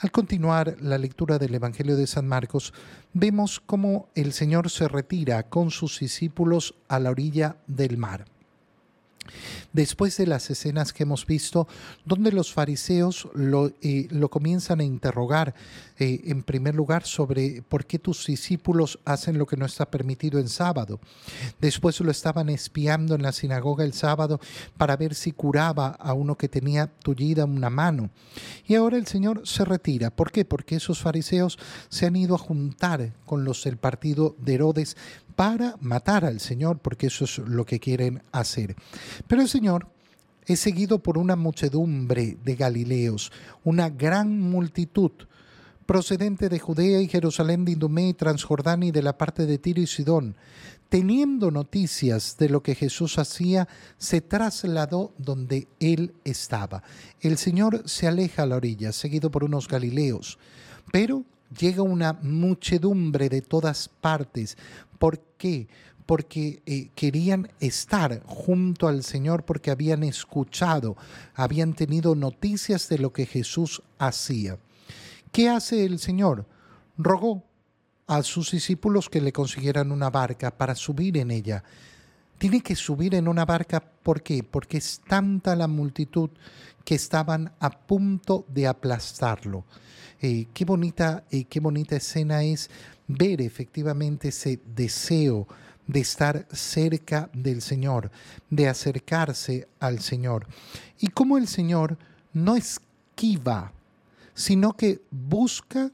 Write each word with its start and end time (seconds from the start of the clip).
Al 0.00 0.10
continuar 0.10 0.76
la 0.80 0.96
lectura 0.96 1.38
del 1.38 1.54
Evangelio 1.54 1.94
de 1.94 2.06
San 2.06 2.26
Marcos, 2.26 2.72
vemos 3.12 3.60
cómo 3.60 4.08
el 4.14 4.32
Señor 4.32 4.70
se 4.70 4.88
retira 4.88 5.42
con 5.42 5.70
sus 5.70 6.00
discípulos 6.00 6.74
a 6.88 6.98
la 6.98 7.10
orilla 7.10 7.56
del 7.66 7.98
mar. 7.98 8.24
Después 9.72 10.16
de 10.16 10.26
las 10.26 10.50
escenas 10.50 10.92
que 10.92 11.04
hemos 11.04 11.26
visto, 11.26 11.68
donde 12.04 12.32
los 12.32 12.52
fariseos 12.52 13.28
lo, 13.34 13.72
eh, 13.82 14.08
comienzan 14.30 14.80
a 14.80 14.84
interrogar, 14.84 15.54
eh, 15.98 16.22
en 16.24 16.42
primer 16.42 16.74
lugar, 16.74 17.04
sobre 17.04 17.62
por 17.62 17.86
qué 17.86 17.98
tus 17.98 18.26
discípulos 18.26 18.98
hacen 19.04 19.38
lo 19.38 19.46
que 19.46 19.56
no 19.56 19.66
está 19.66 19.90
permitido 19.90 20.40
en 20.40 20.48
sábado. 20.48 21.00
Después 21.60 22.00
lo 22.00 22.10
estaban 22.10 22.48
espiando 22.48 23.14
en 23.14 23.22
la 23.22 23.32
sinagoga 23.32 23.84
el 23.84 23.92
sábado 23.92 24.40
para 24.76 24.96
ver 24.96 25.14
si 25.14 25.32
curaba 25.32 25.88
a 25.88 26.12
uno 26.14 26.36
que 26.36 26.48
tenía 26.48 26.86
tullida 26.86 27.44
una 27.44 27.70
mano. 27.70 28.10
Y 28.66 28.74
ahora 28.74 28.96
el 28.96 29.06
Señor 29.06 29.42
se 29.44 29.64
retira. 29.64 30.10
¿Por 30.10 30.32
qué? 30.32 30.44
Porque 30.44 30.76
esos 30.76 31.00
fariseos 31.00 31.58
se 31.88 32.06
han 32.06 32.16
ido 32.16 32.34
a 32.34 32.38
juntar 32.38 33.12
con 33.24 33.44
los 33.44 33.62
del 33.64 33.76
partido 33.76 34.34
de 34.38 34.54
Herodes 34.54 34.96
para 35.40 35.74
matar 35.80 36.26
al 36.26 36.38
Señor, 36.38 36.80
porque 36.80 37.06
eso 37.06 37.24
es 37.24 37.38
lo 37.38 37.64
que 37.64 37.80
quieren 37.80 38.22
hacer. 38.30 38.76
Pero 39.26 39.40
el 39.40 39.48
Señor 39.48 39.86
es 40.44 40.60
seguido 40.60 40.98
por 40.98 41.16
una 41.16 41.34
muchedumbre 41.34 42.36
de 42.44 42.56
Galileos, 42.56 43.32
una 43.64 43.88
gran 43.88 44.38
multitud 44.38 45.12
procedente 45.86 46.50
de 46.50 46.58
Judea 46.58 47.00
y 47.00 47.08
Jerusalén, 47.08 47.64
de 47.64 47.72
Idumea 47.72 48.08
y 48.08 48.12
Transjordania 48.12 48.90
y 48.90 48.92
de 48.92 49.02
la 49.02 49.16
parte 49.16 49.46
de 49.46 49.56
Tiro 49.56 49.80
y 49.80 49.86
Sidón. 49.86 50.36
Teniendo 50.90 51.50
noticias 51.50 52.36
de 52.36 52.50
lo 52.50 52.62
que 52.62 52.74
Jesús 52.74 53.18
hacía, 53.18 53.66
se 53.96 54.20
trasladó 54.20 55.14
donde 55.16 55.68
él 55.80 56.12
estaba. 56.22 56.82
El 57.18 57.38
Señor 57.38 57.88
se 57.88 58.06
aleja 58.06 58.42
a 58.42 58.46
la 58.46 58.56
orilla, 58.56 58.92
seguido 58.92 59.30
por 59.30 59.44
unos 59.44 59.68
Galileos, 59.68 60.38
pero 60.92 61.24
llega 61.58 61.82
una 61.82 62.14
muchedumbre 62.22 63.28
de 63.28 63.42
todas 63.42 63.88
partes. 63.88 64.56
¿Por 64.98 65.20
qué? 65.36 65.68
Porque 66.06 66.62
eh, 66.66 66.90
querían 66.94 67.50
estar 67.60 68.22
junto 68.26 68.88
al 68.88 69.04
Señor, 69.04 69.44
porque 69.44 69.70
habían 69.70 70.02
escuchado, 70.02 70.96
habían 71.34 71.74
tenido 71.74 72.14
noticias 72.14 72.88
de 72.88 72.98
lo 72.98 73.12
que 73.12 73.26
Jesús 73.26 73.82
hacía. 73.98 74.58
¿Qué 75.32 75.48
hace 75.48 75.84
el 75.84 75.98
Señor? 75.98 76.46
Rogó 76.98 77.44
a 78.06 78.22
sus 78.24 78.50
discípulos 78.50 79.08
que 79.08 79.20
le 79.20 79.32
consiguieran 79.32 79.92
una 79.92 80.10
barca 80.10 80.50
para 80.50 80.74
subir 80.74 81.16
en 81.16 81.30
ella. 81.30 81.62
Tiene 82.40 82.62
que 82.62 82.74
subir 82.74 83.14
en 83.14 83.28
una 83.28 83.44
barca, 83.44 83.80
¿por 83.80 84.22
qué? 84.22 84.42
Porque 84.42 84.78
es 84.78 85.02
tanta 85.06 85.54
la 85.54 85.68
multitud 85.68 86.30
que 86.86 86.94
estaban 86.94 87.52
a 87.60 87.68
punto 87.68 88.46
de 88.48 88.66
aplastarlo. 88.66 89.66
Eh, 90.22 90.46
qué, 90.54 90.64
bonita, 90.64 91.22
eh, 91.30 91.44
qué 91.44 91.60
bonita 91.60 91.96
escena 91.96 92.42
es 92.42 92.70
ver 93.06 93.42
efectivamente 93.42 94.28
ese 94.28 94.58
deseo 94.74 95.46
de 95.86 96.00
estar 96.00 96.48
cerca 96.50 97.28
del 97.34 97.60
Señor, 97.60 98.10
de 98.48 98.70
acercarse 98.70 99.68
al 99.78 100.00
Señor. 100.00 100.46
Y 100.98 101.08
cómo 101.08 101.36
el 101.36 101.46
Señor 101.46 101.98
no 102.32 102.56
esquiva, 102.56 103.74
sino 104.32 104.74
que 104.78 105.02
busca 105.10 105.92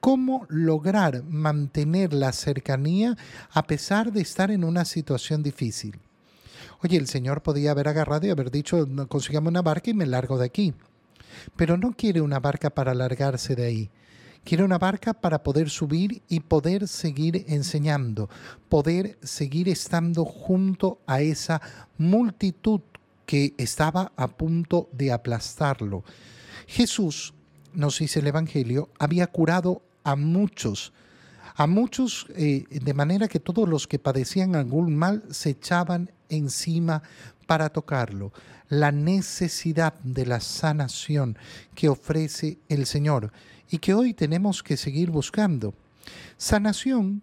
cómo 0.00 0.46
lograr 0.48 1.24
mantener 1.24 2.12
la 2.12 2.32
cercanía 2.32 3.16
a 3.50 3.66
pesar 3.66 4.12
de 4.12 4.20
estar 4.20 4.50
en 4.50 4.64
una 4.64 4.84
situación 4.84 5.42
difícil. 5.42 5.98
Oye, 6.82 6.96
el 6.96 7.08
Señor 7.08 7.42
podía 7.42 7.72
haber 7.72 7.88
agarrado 7.88 8.26
y 8.26 8.30
haber 8.30 8.50
dicho, 8.50 8.86
consigamos 9.08 9.50
una 9.50 9.62
barca 9.62 9.90
y 9.90 9.94
me 9.94 10.06
largo 10.06 10.38
de 10.38 10.46
aquí 10.46 10.74
pero 11.56 11.76
no 11.76 11.92
quiere 11.92 12.20
una 12.20 12.40
barca 12.40 12.70
para 12.70 12.94
largarse 12.94 13.54
de 13.54 13.66
ahí. 13.66 13.90
Quiere 14.44 14.64
una 14.64 14.78
barca 14.78 15.12
para 15.12 15.42
poder 15.42 15.68
subir 15.68 16.22
y 16.28 16.40
poder 16.40 16.88
seguir 16.88 17.44
enseñando, 17.48 18.30
poder 18.68 19.18
seguir 19.22 19.68
estando 19.68 20.24
junto 20.24 21.00
a 21.06 21.20
esa 21.20 21.60
multitud 21.98 22.80
que 23.26 23.54
estaba 23.58 24.12
a 24.16 24.28
punto 24.28 24.88
de 24.92 25.12
aplastarlo. 25.12 26.02
Jesús, 26.66 27.34
nos 27.74 27.98
dice 27.98 28.20
el 28.20 28.28
Evangelio, 28.28 28.88
había 28.98 29.26
curado 29.26 29.82
a 30.08 30.16
muchos, 30.16 30.94
a 31.54 31.66
muchos 31.66 32.26
eh, 32.34 32.64
de 32.70 32.94
manera 32.94 33.28
que 33.28 33.40
todos 33.40 33.68
los 33.68 33.86
que 33.86 33.98
padecían 33.98 34.56
algún 34.56 34.96
mal 34.96 35.22
se 35.30 35.50
echaban 35.50 36.10
encima 36.30 37.02
para 37.46 37.68
tocarlo, 37.68 38.32
la 38.70 38.90
necesidad 38.90 39.92
de 40.02 40.24
la 40.24 40.40
sanación 40.40 41.36
que 41.74 41.90
ofrece 41.90 42.56
el 42.70 42.86
Señor 42.86 43.32
y 43.70 43.78
que 43.78 43.92
hoy 43.92 44.14
tenemos 44.14 44.62
que 44.62 44.78
seguir 44.78 45.10
buscando. 45.10 45.74
Sanación 46.38 47.20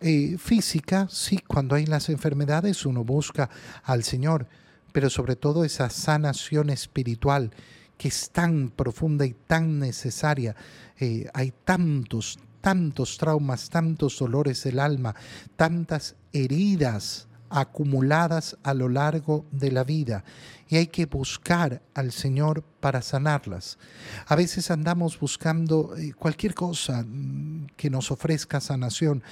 eh, 0.00 0.36
física, 0.38 1.08
sí, 1.10 1.38
cuando 1.38 1.74
hay 1.74 1.86
las 1.86 2.08
enfermedades 2.08 2.86
uno 2.86 3.02
busca 3.02 3.50
al 3.82 4.04
Señor, 4.04 4.46
pero 4.92 5.10
sobre 5.10 5.34
todo 5.34 5.64
esa 5.64 5.90
sanación 5.90 6.70
espiritual 6.70 7.50
que 7.98 8.08
es 8.08 8.30
tan 8.30 8.70
profunda 8.70 9.26
y 9.26 9.34
tan 9.34 9.78
necesaria. 9.78 10.56
Eh, 10.98 11.28
hay 11.34 11.52
tantos, 11.64 12.38
tantos 12.60 13.18
traumas, 13.18 13.68
tantos 13.68 14.18
dolores 14.18 14.62
del 14.64 14.78
alma, 14.78 15.14
tantas 15.56 16.14
heridas 16.32 17.28
acumuladas 17.50 18.56
a 18.62 18.74
lo 18.74 18.88
largo 18.88 19.46
de 19.50 19.72
la 19.72 19.84
vida 19.84 20.24
y 20.68 20.76
hay 20.76 20.86
que 20.88 21.06
buscar 21.06 21.82
al 21.94 22.12
Señor 22.12 22.62
para 22.80 23.00
sanarlas. 23.00 23.78
A 24.26 24.36
veces 24.36 24.70
andamos 24.70 25.18
buscando 25.18 25.96
eh, 25.96 26.12
cualquier 26.12 26.54
cosa 26.54 27.02
mm, 27.02 27.68
que 27.76 27.90
nos 27.90 28.10
ofrezca 28.10 28.60
sanación. 28.60 29.22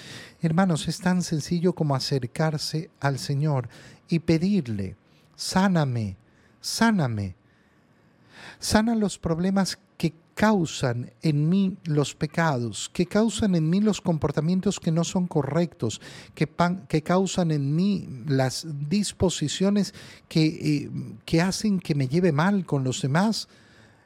Hermanos, 0.41 0.88
es 0.88 0.99
tan 0.99 1.22
sencillo 1.22 1.75
como 1.75 1.94
acercarse 1.94 2.91
al 3.00 3.19
Señor 3.19 3.69
y 4.09 4.21
pedirle, 4.21 4.97
sáname, 5.34 6.16
sáname. 6.60 7.37
Sana 8.59 8.94
los 8.94 9.19
problemas 9.19 9.78
que 9.97 10.15
causan 10.34 11.12
en 11.22 11.49
mí 11.49 11.78
los 11.84 12.15
pecados, 12.15 12.91
que 12.93 13.06
causan 13.06 13.55
en 13.55 13.71
mí 13.71 13.81
los 13.81 14.03
comportamientos 14.03 14.78
que 14.78 14.93
no 14.93 15.03
son 15.03 15.27
correctos, 15.27 16.00
que, 16.34 16.47
causan 17.03 17.50
en 17.50 17.75
mí 17.75 18.06
las 18.27 18.67
disposiciones 18.89 19.94
que, 20.28 20.44
eh, 20.44 20.91
que, 21.25 21.41
hacen 21.41 21.81
que 21.81 21.94
me 21.94 22.09
lleve 22.09 22.33
mal 22.33 22.67
con 22.67 22.84
los 22.84 23.00
demás, 23.00 23.49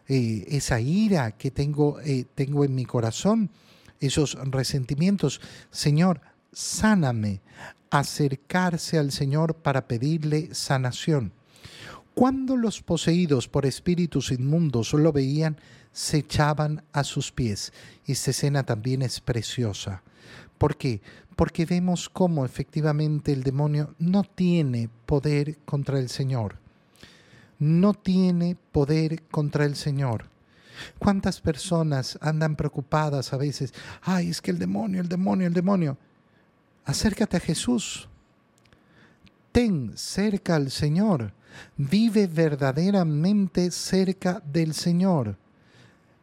eh, 0.06 0.44
esa 0.48 0.80
ira 0.80 1.32
que 1.32 1.50
tengo, 1.50 2.00
eh, 2.00 2.26
tengo 2.34 2.64
en 2.64 2.74
mi 2.74 2.84
corazón, 2.84 3.50
esos 3.98 4.36
resentimientos. 4.50 5.40
Señor, 5.70 6.20
sáname, 6.52 7.42
acercarse 7.90 8.98
al 8.98 9.12
Señor 9.12 9.56
para 9.56 9.86
pedirle 9.86 10.54
sanación. 10.54 11.32
Cuando 12.20 12.58
los 12.58 12.82
poseídos 12.82 13.48
por 13.48 13.64
espíritus 13.64 14.30
inmundos 14.30 14.92
lo 14.92 15.10
veían, 15.10 15.56
se 15.90 16.18
echaban 16.18 16.84
a 16.92 17.02
sus 17.02 17.32
pies. 17.32 17.72
Y 18.04 18.12
esta 18.12 18.32
escena 18.32 18.62
también 18.62 19.00
es 19.00 19.22
preciosa. 19.22 20.02
¿Por 20.58 20.76
qué? 20.76 21.00
Porque 21.34 21.64
vemos 21.64 22.10
cómo 22.10 22.44
efectivamente 22.44 23.32
el 23.32 23.42
demonio 23.42 23.94
no 23.98 24.22
tiene 24.22 24.90
poder 25.06 25.60
contra 25.64 25.98
el 25.98 26.10
Señor. 26.10 26.58
No 27.58 27.94
tiene 27.94 28.54
poder 28.70 29.22
contra 29.30 29.64
el 29.64 29.74
Señor. 29.74 30.26
¿Cuántas 30.98 31.40
personas 31.40 32.18
andan 32.20 32.54
preocupadas 32.54 33.32
a 33.32 33.38
veces? 33.38 33.72
Ay, 34.02 34.28
es 34.28 34.42
que 34.42 34.50
el 34.50 34.58
demonio, 34.58 35.00
el 35.00 35.08
demonio, 35.08 35.46
el 35.46 35.54
demonio. 35.54 35.96
Acércate 36.84 37.38
a 37.38 37.40
Jesús. 37.40 38.10
Ten 39.52 39.96
cerca 39.96 40.56
al 40.56 40.70
Señor. 40.70 41.32
Vive 41.76 42.26
verdaderamente 42.26 43.70
cerca 43.70 44.42
del 44.52 44.74
Señor. 44.74 45.36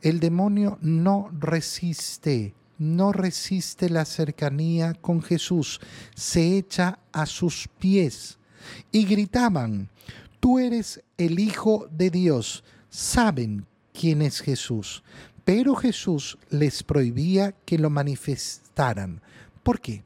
El 0.02 0.20
demonio 0.20 0.78
no 0.82 1.30
resiste, 1.40 2.54
no 2.78 3.12
resiste 3.12 3.90
la 3.90 4.06
cercanía 4.06 4.94
con 4.94 5.22
Jesús, 5.22 5.80
se 6.16 6.58
echa 6.58 7.00
a 7.12 7.26
sus 7.26 7.68
pies 7.80 8.38
y 8.92 9.06
gritaban, 9.06 9.90
tú 10.40 10.60
eres 10.60 11.04
el 11.18 11.40
Hijo 11.40 11.88
de 11.92 12.10
Dios. 12.10 12.64
Saben 12.90 13.66
quién 13.94 14.22
es 14.22 14.40
Jesús, 14.42 15.04
pero 15.44 15.76
Jesús 15.76 16.38
les 16.50 16.84
prohibía 16.84 17.54
que 17.66 17.78
lo 17.78 17.90
manifestaran. 17.90 19.22
¿Por 19.64 19.82
qué? 19.82 20.04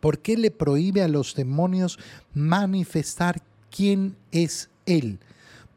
¿Por 0.00 0.20
qué 0.20 0.36
le 0.36 0.50
prohíbe 0.50 1.02
a 1.02 1.08
los 1.08 1.34
demonios 1.34 1.98
manifestar 2.32 3.42
quién 3.70 4.16
es 4.32 4.68
Él? 4.86 5.18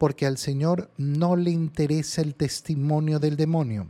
porque 0.04 0.26
al 0.26 0.38
Señor 0.38 0.90
no 0.98 1.38
le 1.38 1.52
interesa 1.52 2.22
el 2.22 2.36
testimonio 2.36 3.20
del 3.20 3.38
demonio. 3.38 3.88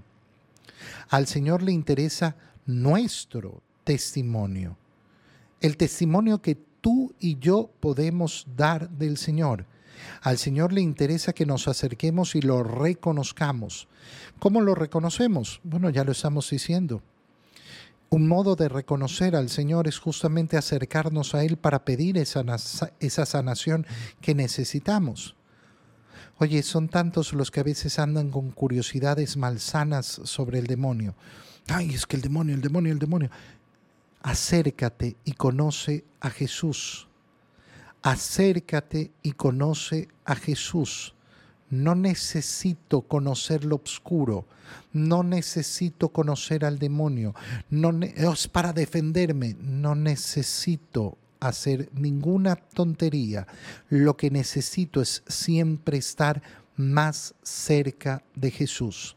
Al 1.09 1.25
Señor 1.25 1.63
le 1.63 1.71
interesa 1.71 2.35
nuestro 2.67 3.63
testimonio, 3.83 4.77
el 5.59 5.75
testimonio 5.75 6.39
que 6.39 6.53
tú 6.81 7.15
y 7.19 7.39
yo 7.39 7.71
podemos 7.79 8.45
dar 8.55 8.91
del 8.91 9.17
Señor. 9.17 9.65
Al 10.21 10.37
Señor 10.37 10.71
le 10.71 10.81
interesa 10.81 11.33
que 11.33 11.47
nos 11.47 11.67
acerquemos 11.67 12.35
y 12.35 12.41
lo 12.41 12.61
reconozcamos. 12.61 13.87
¿Cómo 14.37 14.61
lo 14.61 14.75
reconocemos? 14.75 15.61
Bueno, 15.63 15.89
ya 15.89 16.03
lo 16.03 16.11
estamos 16.11 16.47
diciendo. 16.47 17.01
Un 18.13 18.27
modo 18.27 18.55
de 18.55 18.69
reconocer 18.69 19.35
al 19.35 19.49
Señor 19.49 19.87
es 19.87 19.97
justamente 19.97 20.55
acercarnos 20.55 21.33
a 21.33 21.43
Él 21.43 21.57
para 21.57 21.83
pedir 21.83 22.19
esa, 22.19 22.45
esa 22.99 23.25
sanación 23.25 23.87
que 24.21 24.35
necesitamos. 24.35 25.35
Oye, 26.37 26.61
son 26.61 26.89
tantos 26.89 27.33
los 27.33 27.49
que 27.49 27.61
a 27.61 27.63
veces 27.63 27.97
andan 27.97 28.29
con 28.29 28.51
curiosidades 28.51 29.35
malsanas 29.35 30.05
sobre 30.25 30.59
el 30.59 30.67
demonio. 30.67 31.15
Ay, 31.67 31.95
es 31.95 32.05
que 32.05 32.15
el 32.15 32.21
demonio, 32.21 32.53
el 32.53 32.61
demonio, 32.61 32.93
el 32.93 32.99
demonio. 32.99 33.31
Acércate 34.21 35.17
y 35.25 35.31
conoce 35.31 36.05
a 36.19 36.29
Jesús. 36.29 37.07
Acércate 38.03 39.11
y 39.23 39.31
conoce 39.31 40.07
a 40.23 40.35
Jesús. 40.35 41.15
No 41.73 41.95
necesito 41.95 43.01
conocer 43.01 43.65
lo 43.65 43.77
oscuro, 43.83 44.45
no 44.93 45.23
necesito 45.23 46.09
conocer 46.09 46.65
al 46.65 46.77
demonio, 46.77 47.33
no 47.71 47.99
es 48.03 48.47
para 48.47 48.73
defenderme, 48.73 49.55
no 49.59 49.95
necesito 49.95 51.17
hacer 51.39 51.89
ninguna 51.93 52.57
tontería. 52.57 53.47
Lo 53.89 54.15
que 54.15 54.29
necesito 54.29 55.01
es 55.01 55.23
siempre 55.27 55.97
estar 55.97 56.43
más 56.75 57.33
cerca 57.41 58.21
de 58.35 58.51
Jesús. 58.51 59.15